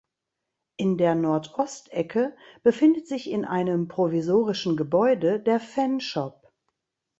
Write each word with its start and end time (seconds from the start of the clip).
In 0.77 0.97
der 0.97 1.13
Nordostecke 1.13 2.35
befindet 2.63 3.07
sich 3.07 3.29
in 3.29 3.45
einem 3.45 3.87
provisorischen 3.87 4.75
Gebäude 4.75 5.39
der 5.39 5.59
Fanshop. 5.59 6.51